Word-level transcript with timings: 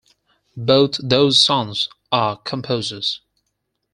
Both 0.57 0.99
those 1.03 1.39
sons 1.45 1.87
are 2.11 2.35
composers. 2.37 3.21